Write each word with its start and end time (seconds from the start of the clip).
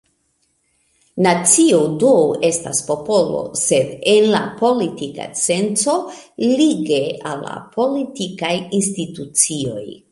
Nacio 1.25 1.81
do 2.03 2.13
estas 2.49 2.79
popolo, 2.87 3.43
sed 3.65 3.93
en 4.15 4.27
la 4.37 4.41
politika 4.65 5.29
senco, 5.45 5.97
lige 6.59 7.01
al 7.35 7.49
la 7.49 7.57
politikaj 7.79 8.55
institucioj. 8.83 9.91